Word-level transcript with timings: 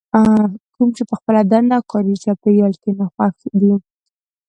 کوم 0.75 0.89
چې 0.97 1.03
په 1.09 1.13
خپله 1.19 1.41
دنده 1.51 1.75
او 1.77 1.83
کاري 1.91 2.13
چاپېريال 2.23 2.73
کې 2.81 2.91
ناخوښ 2.99 3.37
دي. 3.61 3.73